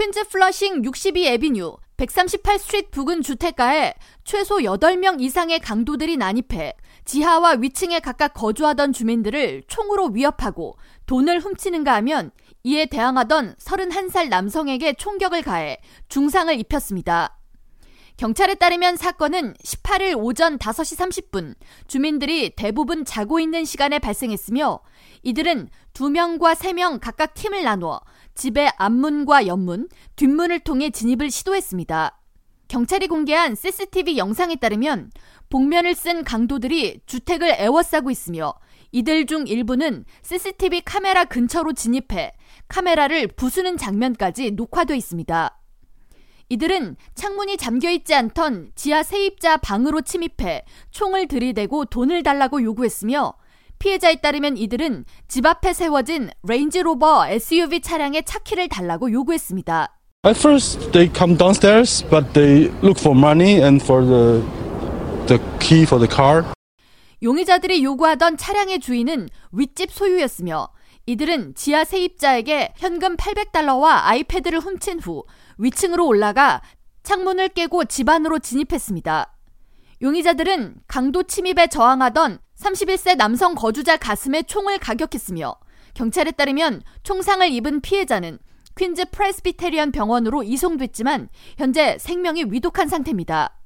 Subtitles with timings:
[0.00, 3.92] 퀸즈 플러싱 62 Avenue 138 Street 부근 주택가에
[4.24, 6.72] 최소 8명 이상의 강도들이 난입해
[7.04, 12.30] 지하와 위층에 각각 거주하던 주민들을 총으로 위협하고 돈을 훔치는가 하면
[12.62, 15.76] 이에 대항하던 31살 남성에게 총격을 가해
[16.08, 17.36] 중상을 입혔습니다.
[18.20, 21.54] 경찰에 따르면 사건은 18일 오전 5시 30분
[21.86, 24.80] 주민들이 대부분 자고 있는 시간에 발생했으며
[25.22, 28.02] 이들은 2명과 3명 각각 팀을 나누어
[28.34, 32.20] 집의 앞문과 옆문, 뒷문을 통해 진입을 시도했습니다.
[32.68, 35.12] 경찰이 공개한 CCTV 영상에 따르면
[35.48, 38.52] 복면을 쓴 강도들이 주택을 애워싸고 있으며
[38.92, 42.32] 이들 중 일부는 CCTV 카메라 근처로 진입해
[42.68, 45.59] 카메라를 부수는 장면까지 녹화돼 있습니다.
[46.50, 53.34] 이들은 창문이 잠겨 있지 않던 지하 세입자 방으로 침입해 총을 들이대고 돈을 달라고 요구했으며
[53.78, 59.96] 피해자에 따르면 이들은 집 앞에 세워진 레인지로버 SUV 차량의 차키를 달라고 요구했습니다.
[60.26, 64.42] At first, they come downstairs, but they look for money and for the
[65.28, 66.44] the key for the car.
[67.22, 70.68] 용의자들이 요구하던 차량의 주인은 윗집 소유였으며
[71.10, 75.24] 이들은 지하 세입자에게 현금 800달러와 아이패드를 훔친 후
[75.58, 76.62] 위층으로 올라가
[77.02, 79.36] 창문을 깨고 집 안으로 진입했습니다.
[80.02, 85.56] 용의자들은 강도 침입에 저항하던 31세 남성 거주자 가슴에 총을 가격했으며
[85.94, 88.38] 경찰에 따르면 총상을 입은 피해자는
[88.76, 93.59] 퀸즈 프레스비테리언 병원으로 이송됐지만 현재 생명이 위독한 상태입니다.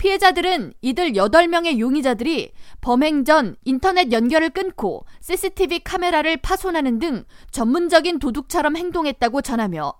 [0.00, 8.78] 피해자들은 이들 8명의 용의자들이 범행 전 인터넷 연결을 끊고 CCTV 카메라를 파손하는 등 전문적인 도둑처럼
[8.78, 9.92] 행동했다고 전하며